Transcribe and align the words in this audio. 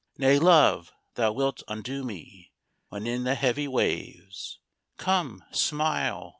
II 0.19 0.25
Nay, 0.27 0.39
love! 0.39 0.91
thou 1.13 1.31
wilt 1.31 1.61
undo 1.67 2.03
me 2.03 2.51
When 2.89 3.05
in 3.05 3.23
the 3.23 3.35
heavy 3.35 3.67
waves! 3.67 4.57
Come, 4.97 5.43
smile! 5.51 6.29